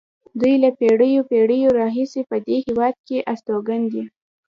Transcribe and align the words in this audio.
دوی 0.39 0.55
له 0.63 0.69
پېړیو 0.79 1.21
پېړیو 1.29 1.69
راهیسې 1.79 2.21
په 2.29 2.37
دې 2.45 2.57
هېواد 2.65 2.95
کې 3.07 3.17
استوګن 3.31 3.81
دي. 3.93 4.03